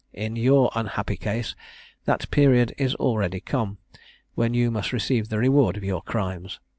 In 0.15 0.35
your 0.35 0.71
unhappy 0.73 1.15
case, 1.15 1.55
that 2.05 2.31
period 2.31 2.73
is 2.79 2.95
already 2.95 3.39
come, 3.39 3.77
when 4.33 4.55
you 4.55 4.71
must 4.71 4.93
receive 4.93 5.29
the 5.29 5.37
reward 5.37 5.77
of 5.77 5.83
your 5.83 6.01
crimes. 6.01 6.59